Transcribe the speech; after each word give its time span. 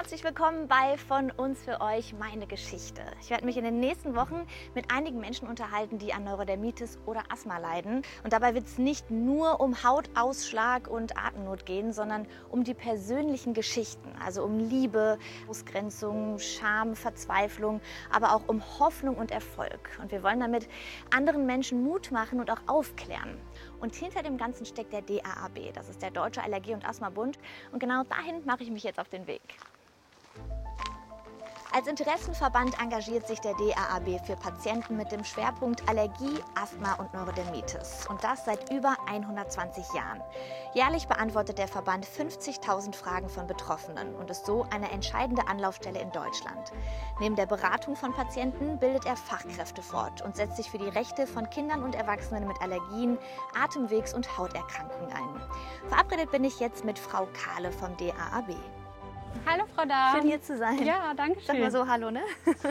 herzlich 0.00 0.24
willkommen 0.24 0.66
bei 0.66 0.96
Von 0.96 1.30
uns 1.30 1.62
für 1.62 1.82
euch 1.82 2.14
meine 2.18 2.46
Geschichte. 2.46 3.02
Ich 3.20 3.28
werde 3.28 3.44
mich 3.44 3.58
in 3.58 3.64
den 3.64 3.80
nächsten 3.80 4.16
Wochen 4.16 4.46
mit 4.74 4.90
einigen 4.90 5.20
Menschen 5.20 5.46
unterhalten, 5.46 5.98
die 5.98 6.14
an 6.14 6.24
Neurodermitis 6.24 6.98
oder 7.04 7.22
Asthma 7.28 7.58
leiden. 7.58 8.00
Und 8.24 8.32
dabei 8.32 8.54
wird 8.54 8.64
es 8.64 8.78
nicht 8.78 9.10
nur 9.10 9.60
um 9.60 9.84
Hautausschlag 9.84 10.88
und 10.88 11.18
Atemnot 11.18 11.66
gehen, 11.66 11.92
sondern 11.92 12.26
um 12.48 12.64
die 12.64 12.72
persönlichen 12.72 13.52
Geschichten, 13.52 14.08
also 14.24 14.42
um 14.42 14.58
Liebe, 14.58 15.18
Ausgrenzung, 15.50 16.38
Scham, 16.38 16.96
Verzweiflung, 16.96 17.82
aber 18.10 18.34
auch 18.34 18.48
um 18.48 18.62
Hoffnung 18.78 19.16
und 19.16 19.30
Erfolg. 19.30 19.98
Und 20.00 20.12
wir 20.12 20.22
wollen 20.22 20.40
damit 20.40 20.66
anderen 21.14 21.44
Menschen 21.44 21.84
Mut 21.84 22.10
machen 22.10 22.40
und 22.40 22.50
auch 22.50 22.62
aufklären. 22.68 23.36
Und 23.80 23.94
hinter 23.94 24.22
dem 24.22 24.38
Ganzen 24.38 24.64
steckt 24.64 24.94
der 24.94 25.02
DAAB, 25.02 25.74
das 25.74 25.90
ist 25.90 26.00
der 26.00 26.10
Deutsche 26.10 26.42
Allergie- 26.42 26.72
und 26.72 26.88
Asthma-Bund. 26.88 27.38
Und 27.70 27.80
genau 27.80 28.02
dahin 28.04 28.42
mache 28.46 28.62
ich 28.62 28.70
mich 28.70 28.82
jetzt 28.82 28.98
auf 28.98 29.10
den 29.10 29.26
Weg. 29.26 29.42
Als 31.72 31.86
Interessenverband 31.86 32.80
engagiert 32.80 33.28
sich 33.28 33.38
der 33.38 33.54
DAAB 33.54 34.26
für 34.26 34.34
Patienten 34.34 34.96
mit 34.96 35.12
dem 35.12 35.22
Schwerpunkt 35.22 35.88
Allergie, 35.88 36.42
Asthma 36.60 36.94
und 36.94 37.14
Neurodermitis. 37.14 38.08
Und 38.08 38.24
das 38.24 38.44
seit 38.44 38.72
über 38.72 38.96
120 39.06 39.84
Jahren. 39.94 40.20
Jährlich 40.74 41.06
beantwortet 41.06 41.58
der 41.58 41.68
Verband 41.68 42.04
50.000 42.04 42.92
Fragen 42.96 43.28
von 43.28 43.46
Betroffenen 43.46 44.16
und 44.16 44.28
ist 44.30 44.46
so 44.46 44.66
eine 44.70 44.90
entscheidende 44.90 45.46
Anlaufstelle 45.46 46.00
in 46.00 46.10
Deutschland. 46.10 46.72
Neben 47.20 47.36
der 47.36 47.46
Beratung 47.46 47.94
von 47.94 48.12
Patienten 48.12 48.80
bildet 48.80 49.06
er 49.06 49.16
Fachkräfte 49.16 49.80
fort 49.80 50.22
und 50.22 50.34
setzt 50.34 50.56
sich 50.56 50.68
für 50.68 50.78
die 50.78 50.88
Rechte 50.88 51.28
von 51.28 51.48
Kindern 51.50 51.84
und 51.84 51.94
Erwachsenen 51.94 52.48
mit 52.48 52.60
Allergien, 52.60 53.16
Atemwegs- 53.54 54.12
und 54.12 54.36
Hauterkrankungen 54.36 55.12
ein. 55.12 55.40
Verabredet 55.88 56.32
bin 56.32 56.42
ich 56.42 56.58
jetzt 56.58 56.84
mit 56.84 56.98
Frau 56.98 57.28
Kahle 57.32 57.70
vom 57.70 57.96
DAAB. 57.96 58.56
Hallo 59.46 59.64
Frau 59.74 59.84
Dahm. 59.84 60.16
Schön 60.16 60.28
hier 60.28 60.42
zu 60.42 60.56
sein. 60.56 60.84
Ja, 60.84 61.14
danke 61.14 61.40
schön. 61.40 61.46
Sag 61.46 61.58
mal 61.58 61.70
so 61.70 61.86
Hallo, 61.86 62.10
ne? 62.10 62.22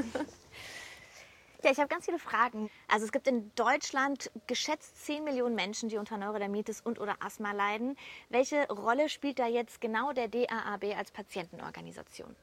Ja, 1.61 1.71
ich 1.71 1.77
habe 1.77 1.89
ganz 1.89 2.05
viele 2.05 2.19
Fragen. 2.19 2.69
Also 2.87 3.05
es 3.05 3.11
gibt 3.11 3.27
in 3.27 3.51
Deutschland 3.55 4.31
geschätzt 4.47 5.05
10 5.05 5.25
Millionen 5.25 5.55
Menschen, 5.55 5.89
die 5.89 5.97
unter 5.97 6.15
Neurodermitis 6.17 6.79
und 6.79 7.01
oder 7.01 7.17
Asthma 7.19 7.51
leiden. 7.51 7.97
Welche 8.29 8.65
Rolle 8.69 9.09
spielt 9.09 9.39
da 9.39 9.47
jetzt 9.47 9.81
genau 9.81 10.13
der 10.13 10.29
DAAB 10.29 10.95
als 10.97 11.11
Patientenorganisation? 11.11 12.33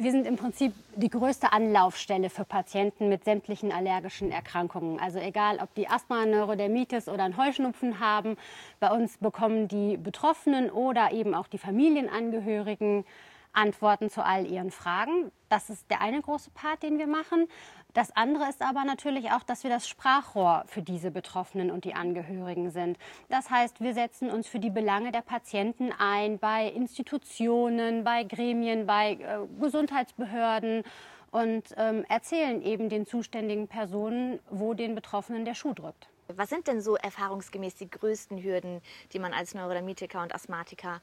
Wir 0.00 0.12
sind 0.12 0.28
im 0.28 0.36
Prinzip 0.36 0.74
die 0.94 1.10
größte 1.10 1.52
Anlaufstelle 1.52 2.30
für 2.30 2.44
Patienten 2.44 3.08
mit 3.08 3.24
sämtlichen 3.24 3.72
allergischen 3.72 4.30
Erkrankungen. 4.30 5.00
Also 5.00 5.18
egal, 5.18 5.58
ob 5.60 5.74
die 5.74 5.88
Asthma, 5.88 6.24
Neurodermitis 6.24 7.08
oder 7.08 7.24
einen 7.24 7.36
Heuschnupfen 7.36 7.98
haben, 7.98 8.36
bei 8.78 8.92
uns 8.92 9.18
bekommen 9.18 9.66
die 9.66 9.96
Betroffenen 9.96 10.70
oder 10.70 11.10
eben 11.10 11.34
auch 11.34 11.48
die 11.48 11.58
Familienangehörigen 11.58 13.04
Antworten 13.52 14.10
zu 14.10 14.24
all 14.24 14.46
ihren 14.46 14.70
Fragen. 14.70 15.30
Das 15.48 15.70
ist 15.70 15.90
der 15.90 16.00
eine 16.00 16.20
große 16.20 16.50
Part, 16.50 16.82
den 16.82 16.98
wir 16.98 17.06
machen. 17.06 17.48
Das 17.94 18.14
andere 18.14 18.48
ist 18.48 18.62
aber 18.62 18.84
natürlich 18.84 19.30
auch, 19.32 19.42
dass 19.42 19.64
wir 19.64 19.70
das 19.70 19.88
Sprachrohr 19.88 20.64
für 20.66 20.82
diese 20.82 21.10
Betroffenen 21.10 21.70
und 21.70 21.84
die 21.84 21.94
Angehörigen 21.94 22.70
sind. 22.70 22.98
Das 23.28 23.50
heißt, 23.50 23.80
wir 23.80 23.94
setzen 23.94 24.30
uns 24.30 24.46
für 24.46 24.60
die 24.60 24.70
Belange 24.70 25.10
der 25.10 25.22
Patienten 25.22 25.92
ein 25.98 26.38
bei 26.38 26.68
Institutionen, 26.68 28.04
bei 28.04 28.24
Gremien, 28.24 28.86
bei 28.86 29.12
äh, 29.12 29.38
Gesundheitsbehörden 29.60 30.84
und 31.30 31.64
ähm, 31.76 32.04
erzählen 32.08 32.62
eben 32.62 32.88
den 32.88 33.06
zuständigen 33.06 33.68
Personen, 33.68 34.38
wo 34.50 34.74
den 34.74 34.94
Betroffenen 34.94 35.44
der 35.44 35.54
Schuh 35.54 35.74
drückt. 35.74 36.08
Was 36.28 36.50
sind 36.50 36.66
denn 36.66 36.82
so 36.82 36.96
erfahrungsgemäß 36.96 37.76
die 37.76 37.90
größten 37.90 38.42
Hürden, 38.42 38.82
die 39.12 39.18
man 39.18 39.32
als 39.32 39.54
Neurodermitiker 39.54 40.22
und 40.22 40.34
Asthmatiker 40.34 41.00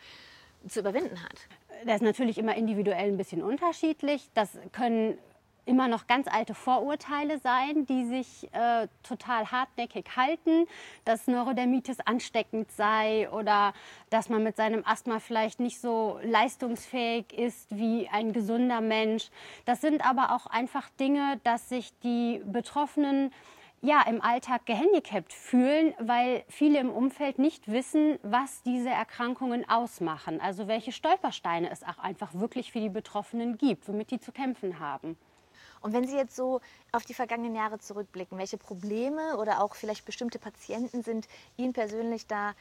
zu 0.68 0.82
überwinden 0.82 1.22
hat? 1.24 1.48
Das 1.86 1.98
ist 1.98 2.02
natürlich 2.02 2.40
immer 2.40 2.56
individuell 2.56 3.10
ein 3.10 3.18
bisschen 3.18 3.44
unterschiedlich. 3.44 4.28
Das 4.34 4.58
können 4.72 5.20
immer 5.66 5.88
noch 5.88 6.08
ganz 6.08 6.28
alte 6.28 6.56
Vorurteile 6.56 7.38
sein, 7.38 7.86
die 7.86 8.06
sich 8.06 8.52
äh, 8.54 8.88
total 9.04 9.52
hartnäckig 9.52 10.06
halten, 10.16 10.68
dass 11.06 11.28
Neurodermitis 11.28 12.00
ansteckend 12.00 12.72
sei 12.72 13.30
oder 13.32 13.74
dass 14.10 14.30
man 14.30 14.44
mit 14.44 14.58
seinem 14.58 14.84
Asthma 14.84 15.20
vielleicht 15.20 15.60
nicht 15.60 15.80
so 15.80 16.20
leistungsfähig 16.24 17.34
ist 17.38 17.76
wie 17.76 18.08
ein 18.12 18.34
gesunder 18.34 18.82
Mensch. 18.82 19.30
Das 19.66 19.82
sind 19.82 20.04
aber 20.08 20.36
auch 20.36 20.48
einfach 20.48 20.90
Dinge, 21.00 21.40
dass 21.44 21.70
sich 21.70 21.94
die 22.00 22.42
Betroffenen 22.46 23.32
ja, 23.82 24.02
im 24.08 24.22
Alltag 24.22 24.66
gehandicapt 24.66 25.32
fühlen, 25.32 25.94
weil 26.00 26.44
viele 26.48 26.80
im 26.80 26.90
Umfeld 26.90 27.40
nicht 27.40 27.72
wissen, 27.72 28.18
was 28.24 28.64
diese 28.64 28.90
Erkrankungen 28.90 29.70
ausmachen. 29.70 30.42
Also 30.42 30.68
welche 30.68 30.92
Stolpersteine 30.92 31.70
es 31.70 31.84
auch 31.84 32.00
einfach 32.00 32.34
wirklich 32.34 32.72
für 32.72 32.80
die 32.80 32.90
Betroffenen 32.90 33.58
gibt, 33.58 33.88
womit 33.88 34.12
die 34.12 34.20
zu 34.20 34.32
kämpfen 34.32 34.80
haben. 34.80 35.18
Und 35.82 35.94
wenn 35.94 36.08
Sie 36.08 36.16
jetzt 36.16 36.36
so 36.36 36.62
auf 36.92 37.06
die 37.06 37.14
vergangenen 37.14 37.54
Jahre 37.54 37.78
zurückblicken, 37.78 38.40
welche 38.40 38.58
Probleme 38.58 39.38
oder 39.38 39.62
auch 39.62 39.76
vielleicht 39.76 40.04
bestimmte 40.04 40.40
Patienten 40.40 41.04
sind 41.04 41.28
Ihnen 41.58 41.74
persönlich 41.74 42.26
da 42.26 42.56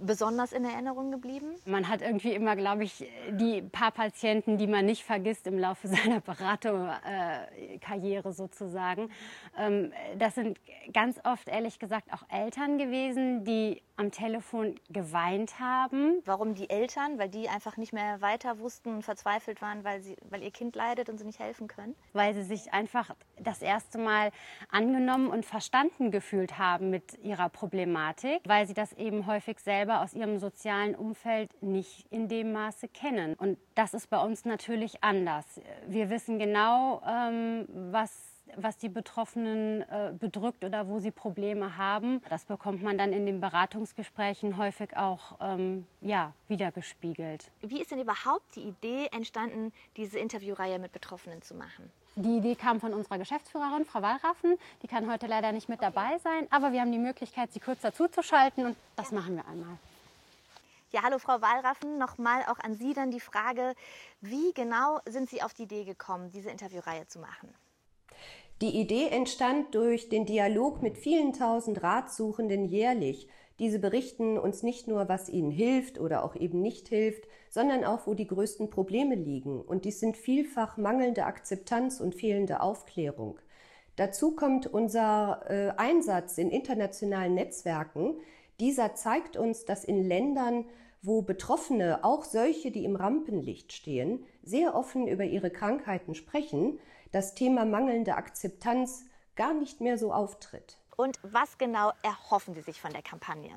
besonders 0.00 0.52
in 0.52 0.64
Erinnerung 0.64 1.10
geblieben? 1.10 1.54
Man 1.64 1.88
hat 1.88 2.02
irgendwie 2.02 2.32
immer, 2.32 2.56
glaube 2.56 2.84
ich, 2.84 3.08
die 3.30 3.62
paar 3.62 3.90
Patienten, 3.90 4.58
die 4.58 4.66
man 4.66 4.86
nicht 4.86 5.04
vergisst 5.04 5.46
im 5.46 5.58
Laufe 5.58 5.88
seiner 6.02 6.20
Beraterkarriere 6.20 8.28
äh, 8.28 8.32
sozusagen. 8.32 9.10
Ähm, 9.56 9.92
das 10.18 10.34
sind 10.34 10.58
ganz 10.92 11.20
oft, 11.24 11.48
ehrlich 11.48 11.78
gesagt, 11.78 12.12
auch 12.12 12.24
Eltern 12.30 12.78
gewesen, 12.78 13.44
die 13.44 13.82
am 13.96 14.10
Telefon 14.10 14.74
geweint 14.90 15.60
haben. 15.60 16.22
Warum 16.24 16.54
die 16.54 16.70
Eltern? 16.70 17.18
Weil 17.18 17.28
die 17.28 17.48
einfach 17.48 17.76
nicht 17.76 17.92
mehr 17.92 18.20
weiter 18.20 18.58
wussten 18.58 18.96
und 18.96 19.02
verzweifelt 19.02 19.62
waren, 19.62 19.84
weil, 19.84 20.02
sie, 20.02 20.16
weil 20.28 20.42
ihr 20.42 20.50
Kind 20.50 20.74
leidet 20.74 21.08
und 21.08 21.18
sie 21.18 21.24
nicht 21.24 21.38
helfen 21.38 21.68
können? 21.68 21.94
Weil 22.12 22.34
sie 22.34 22.42
sich 22.42 22.72
einfach 22.72 23.14
das 23.38 23.62
erste 23.62 23.98
Mal 23.98 24.32
angenommen 24.70 25.28
und 25.28 25.44
verstanden 25.44 26.10
gefühlt 26.10 26.58
haben 26.58 26.90
mit 26.90 27.18
ihrer 27.22 27.48
Problematik, 27.48 28.40
weil 28.44 28.66
sie 28.66 28.74
das 28.74 28.92
eben 28.94 29.26
häufig 29.26 29.58
selber 29.72 30.02
aus 30.02 30.12
ihrem 30.12 30.38
sozialen 30.38 30.94
Umfeld 30.94 31.50
nicht 31.62 32.06
in 32.10 32.28
dem 32.28 32.52
Maße 32.52 32.88
kennen. 32.88 33.32
Und 33.34 33.56
das 33.74 33.94
ist 33.94 34.10
bei 34.10 34.18
uns 34.18 34.44
natürlich 34.44 35.02
anders. 35.02 35.46
Wir 35.86 36.10
wissen 36.10 36.38
genau, 36.38 37.00
ähm, 37.08 37.66
was 37.90 38.31
was 38.56 38.76
die 38.76 38.88
Betroffenen 38.88 39.82
äh, 39.82 40.12
bedrückt 40.18 40.64
oder 40.64 40.88
wo 40.88 40.98
sie 40.98 41.10
Probleme 41.10 41.76
haben. 41.76 42.22
Das 42.28 42.44
bekommt 42.44 42.82
man 42.82 42.98
dann 42.98 43.12
in 43.12 43.26
den 43.26 43.40
Beratungsgesprächen 43.40 44.56
häufig 44.56 44.96
auch 44.96 45.38
ähm, 45.40 45.86
ja, 46.00 46.32
wiedergespiegelt. 46.48 47.50
Wie 47.60 47.80
ist 47.80 47.90
denn 47.90 48.00
überhaupt 48.00 48.56
die 48.56 48.62
Idee 48.62 49.08
entstanden, 49.12 49.72
diese 49.96 50.18
Interviewreihe 50.18 50.78
mit 50.78 50.92
Betroffenen 50.92 51.42
zu 51.42 51.54
machen? 51.54 51.90
Die 52.14 52.36
Idee 52.36 52.54
kam 52.54 52.78
von 52.78 52.92
unserer 52.92 53.16
Geschäftsführerin, 53.16 53.86
Frau 53.86 54.02
Wallraffen. 54.02 54.58
Die 54.82 54.86
kann 54.86 55.10
heute 55.10 55.26
leider 55.26 55.50
nicht 55.52 55.70
mit 55.70 55.78
okay. 55.78 55.90
dabei 55.94 56.18
sein, 56.18 56.46
aber 56.50 56.72
wir 56.72 56.82
haben 56.82 56.92
die 56.92 56.98
Möglichkeit, 56.98 57.52
sie 57.52 57.60
kurz 57.60 57.80
dazu 57.80 58.06
zu 58.06 58.22
schalten 58.22 58.66
und 58.66 58.76
das 58.96 59.10
ja. 59.10 59.18
machen 59.18 59.36
wir 59.36 59.46
einmal. 59.48 59.78
Ja, 60.90 61.02
hallo 61.04 61.18
Frau 61.18 61.40
Wallraffen, 61.40 61.96
nochmal 61.96 62.42
auch 62.48 62.58
an 62.58 62.74
Sie 62.74 62.92
dann 62.92 63.10
die 63.10 63.20
Frage, 63.20 63.74
wie 64.20 64.52
genau 64.52 65.00
sind 65.06 65.30
Sie 65.30 65.42
auf 65.42 65.54
die 65.54 65.62
Idee 65.62 65.84
gekommen, 65.84 66.30
diese 66.32 66.50
Interviewreihe 66.50 67.06
zu 67.06 67.18
machen? 67.18 67.48
Die 68.62 68.78
Idee 68.78 69.08
entstand 69.08 69.74
durch 69.74 70.08
den 70.08 70.24
Dialog 70.24 70.82
mit 70.82 70.96
vielen 70.96 71.32
tausend 71.32 71.82
Ratsuchenden 71.82 72.64
jährlich. 72.64 73.26
Diese 73.58 73.80
berichten 73.80 74.38
uns 74.38 74.62
nicht 74.62 74.86
nur, 74.86 75.08
was 75.08 75.28
ihnen 75.28 75.50
hilft 75.50 75.98
oder 75.98 76.24
auch 76.24 76.36
eben 76.36 76.62
nicht 76.62 76.86
hilft, 76.86 77.26
sondern 77.50 77.82
auch, 77.82 78.06
wo 78.06 78.14
die 78.14 78.28
größten 78.28 78.70
Probleme 78.70 79.16
liegen. 79.16 79.60
Und 79.60 79.84
dies 79.84 79.98
sind 79.98 80.16
vielfach 80.16 80.76
mangelnde 80.76 81.24
Akzeptanz 81.24 82.00
und 82.00 82.14
fehlende 82.14 82.60
Aufklärung. 82.60 83.40
Dazu 83.96 84.36
kommt 84.36 84.68
unser 84.68 85.40
äh, 85.48 85.72
Einsatz 85.76 86.38
in 86.38 86.48
internationalen 86.48 87.34
Netzwerken. 87.34 88.14
Dieser 88.60 88.94
zeigt 88.94 89.36
uns, 89.36 89.64
dass 89.64 89.82
in 89.82 90.04
Ländern, 90.04 90.66
wo 91.02 91.22
Betroffene, 91.22 92.04
auch 92.04 92.24
solche, 92.24 92.70
die 92.70 92.84
im 92.84 92.96
Rampenlicht 92.96 93.72
stehen, 93.72 94.24
sehr 94.42 94.74
offen 94.74 95.08
über 95.08 95.24
ihre 95.24 95.50
Krankheiten 95.50 96.14
sprechen, 96.14 96.78
das 97.10 97.34
Thema 97.34 97.64
mangelnde 97.64 98.14
Akzeptanz 98.14 99.04
gar 99.34 99.52
nicht 99.52 99.80
mehr 99.80 99.98
so 99.98 100.12
auftritt. 100.12 100.78
Und 100.96 101.18
was 101.22 101.58
genau 101.58 101.90
erhoffen 102.02 102.54
Sie 102.54 102.62
sich 102.62 102.80
von 102.80 102.92
der 102.92 103.02
Kampagne? 103.02 103.50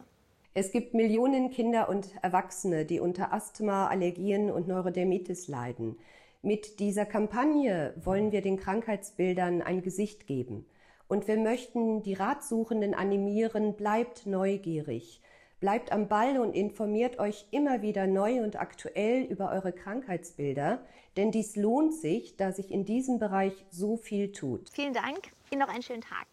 Es 0.56 0.72
gibt 0.72 0.94
Millionen 0.94 1.52
Kinder 1.52 1.90
und 1.90 2.10
Erwachsene, 2.22 2.86
die 2.86 3.00
unter 3.00 3.34
Asthma, 3.34 3.88
Allergien 3.88 4.50
und 4.50 4.68
Neurodermitis 4.68 5.48
leiden. 5.48 6.00
Mit 6.42 6.80
dieser 6.80 7.06
Kampagne 7.06 7.94
wollen 8.04 8.32
wir 8.32 8.42
den 8.42 8.58
Krankheitsbildern 8.58 9.62
ein 9.62 9.82
Gesicht 9.82 10.28
geben. 10.28 10.66
Und 11.08 11.28
wir 11.28 11.38
möchten 11.38 12.02
die 12.04 12.14
Ratsuchenden 12.14 12.94
animieren, 12.94 13.76
bleibt 13.76 14.26
neugierig. 14.26 15.22
Bleibt 15.60 15.92
am 15.92 16.08
Ball 16.08 16.38
und 16.38 16.54
informiert 16.54 17.18
euch 17.20 17.46
immer 17.52 17.82
wieder 17.82 18.08
neu 18.08 18.44
und 18.44 18.60
aktuell 18.60 19.24
über 19.24 19.52
eure 19.52 19.72
Krankheitsbilder, 19.72 20.84
denn 21.16 21.32
dies 21.32 21.56
lohnt 21.56 21.94
sich, 21.94 22.36
da 22.36 22.52
sich 22.52 22.72
in 22.72 22.84
diesem 22.86 23.20
Bereich 23.20 23.66
so 23.70 23.96
viel 23.96 24.32
tut. 24.32 24.70
Vielen 24.74 24.94
Dank, 24.94 25.20
Ihnen 25.52 25.62
noch 25.62 25.70
einen 25.70 25.84
schönen 25.84 26.02
Tag. 26.02 26.28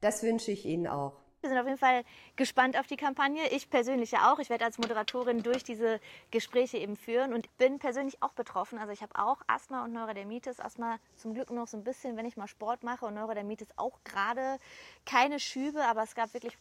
Das 0.00 0.22
wünsche 0.22 0.52
ich 0.52 0.64
Ihnen 0.66 0.86
auch. 0.86 1.20
Wir 1.40 1.48
sind 1.48 1.58
auf 1.58 1.66
jeden 1.66 1.78
Fall 1.78 2.04
gespannt 2.36 2.78
auf 2.78 2.86
die 2.86 2.96
Kampagne. 2.96 3.48
Ich 3.50 3.70
persönlich 3.70 4.10
ja 4.10 4.30
auch. 4.30 4.38
Ich 4.40 4.50
werde 4.50 4.66
als 4.66 4.76
Moderatorin 4.76 5.42
durch 5.42 5.64
diese 5.64 5.98
Gespräche 6.30 6.76
eben 6.76 6.96
führen 6.96 7.32
und 7.32 7.56
bin 7.56 7.78
persönlich 7.78 8.22
auch 8.22 8.34
betroffen. 8.34 8.78
Also 8.78 8.92
ich 8.92 9.00
habe 9.00 9.14
auch 9.18 9.38
Asthma 9.46 9.84
und 9.84 9.94
Neurodermitis. 9.94 10.60
Asthma 10.60 10.98
zum 11.16 11.32
Glück 11.32 11.50
noch 11.50 11.66
so 11.66 11.78
ein 11.78 11.84
bisschen, 11.84 12.18
wenn 12.18 12.26
ich 12.26 12.36
mal 12.36 12.46
Sport 12.46 12.82
mache 12.82 13.06
und 13.06 13.14
Neurodermitis 13.14 13.68
auch 13.76 13.98
gerade 14.04 14.58
keine 15.06 15.40
Schübe, 15.40 15.82
aber 15.84 16.02
es 16.02 16.14
gab 16.14 16.34
wirklich 16.34 16.58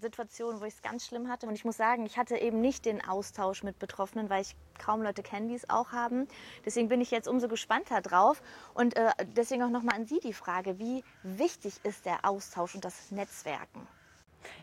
Situationen, 0.00 0.60
wo 0.60 0.66
ich 0.66 0.74
es 0.74 0.82
ganz 0.82 1.06
schlimm 1.06 1.30
hatte. 1.30 1.46
Und 1.46 1.54
ich 1.54 1.64
muss 1.64 1.78
sagen, 1.78 2.04
ich 2.04 2.18
hatte 2.18 2.36
eben 2.36 2.60
nicht 2.60 2.84
den 2.84 3.02
Austausch 3.02 3.62
mit 3.62 3.78
Betroffenen, 3.78 4.28
weil 4.28 4.42
ich 4.42 4.54
kaum 4.78 5.00
Leute 5.02 5.22
kenne, 5.22 5.48
die 5.48 5.54
es 5.54 5.70
auch 5.70 5.92
haben. 5.92 6.28
Deswegen 6.64 6.88
bin 6.88 7.00
ich 7.00 7.10
jetzt 7.10 7.26
umso 7.26 7.48
gespannter 7.48 8.02
drauf. 8.02 8.42
Und 8.74 8.96
äh, 8.96 9.12
deswegen 9.34 9.62
auch 9.62 9.70
nochmal 9.70 9.96
an 9.96 10.06
Sie 10.06 10.20
die 10.20 10.34
Frage, 10.34 10.78
wie 10.78 11.02
wichtig 11.22 11.80
ist 11.84 12.04
der 12.04 12.24
Austausch 12.24 12.74
und 12.74 12.84
das 12.84 13.10
Netzwerken? 13.10 13.86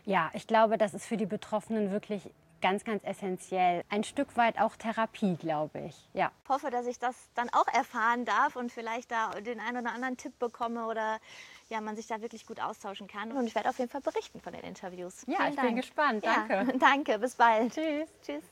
Ja, 0.04 0.30
ich 0.34 0.46
glaube, 0.46 0.78
das 0.78 0.94
ist 0.94 1.06
für 1.06 1.16
die 1.16 1.26
Betroffenen 1.26 1.90
wirklich 1.90 2.30
ganz, 2.62 2.84
ganz 2.84 3.02
essentiell. 3.04 3.84
Ein 3.90 4.04
Stück 4.04 4.36
weit 4.36 4.58
auch 4.58 4.76
Therapie, 4.76 5.36
glaube 5.36 5.80
ich. 5.80 6.08
Ja. 6.14 6.30
Ich 6.44 6.48
hoffe, 6.48 6.70
dass 6.70 6.86
ich 6.86 6.98
das 6.98 7.14
dann 7.34 7.50
auch 7.50 7.66
erfahren 7.74 8.24
darf 8.24 8.56
und 8.56 8.72
vielleicht 8.72 9.10
da 9.10 9.30
den 9.40 9.60
einen 9.60 9.78
oder 9.78 9.92
anderen 9.92 10.16
Tipp 10.16 10.38
bekomme 10.38 10.86
oder 10.86 11.18
ja, 11.68 11.80
man 11.80 11.96
sich 11.96 12.06
da 12.06 12.22
wirklich 12.22 12.46
gut 12.46 12.60
austauschen 12.60 13.08
kann. 13.08 13.32
Und 13.32 13.46
ich 13.46 13.54
werde 13.54 13.68
auf 13.68 13.78
jeden 13.78 13.90
Fall 13.90 14.00
berichten 14.00 14.40
von 14.40 14.52
den 14.52 14.62
Interviews. 14.62 15.24
Ja, 15.26 15.36
Vielen 15.38 15.48
ich 15.50 15.56
Dank. 15.56 15.68
bin 15.68 15.76
gespannt. 15.76 16.24
Danke. 16.24 16.54
Ja, 16.54 16.64
danke, 16.78 17.18
bis 17.18 17.34
bald. 17.34 17.74
Tschüss. 17.74 18.08
Tschüss. 18.24 18.44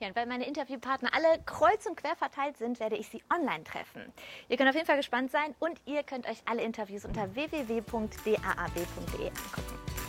Ja, 0.00 0.08
und 0.08 0.16
weil 0.16 0.26
meine 0.26 0.46
Interviewpartner 0.46 1.10
alle 1.14 1.40
kreuz 1.46 1.86
und 1.86 1.96
quer 1.96 2.16
verteilt 2.16 2.58
sind, 2.58 2.80
werde 2.80 2.96
ich 2.96 3.08
sie 3.08 3.22
online 3.32 3.64
treffen. 3.64 4.12
Ihr 4.48 4.56
könnt 4.56 4.68
auf 4.68 4.74
jeden 4.74 4.86
Fall 4.86 4.98
gespannt 4.98 5.30
sein 5.30 5.54
und 5.58 5.80
ihr 5.86 6.02
könnt 6.02 6.28
euch 6.28 6.42
alle 6.44 6.62
Interviews 6.62 7.04
unter 7.06 7.34
www.daab.de 7.34 7.96
angucken. 8.34 10.05